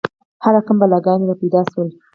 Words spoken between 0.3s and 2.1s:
هر رقم بلاګان را پیدا شول.